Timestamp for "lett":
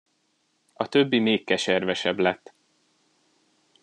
2.19-2.53